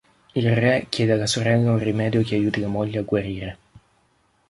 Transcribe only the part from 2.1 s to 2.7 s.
che aiuti la